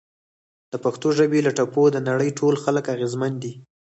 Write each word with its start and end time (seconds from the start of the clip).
د 0.71 0.73
پښتو 0.83 1.07
ژبې 1.17 1.39
له 1.47 1.51
ټپو 1.57 1.83
د 1.91 1.97
نړۍ 2.09 2.29
ټول 2.39 2.53
خلک 2.63 2.85
اغیزمن 2.95 3.33
دي! 3.43 3.53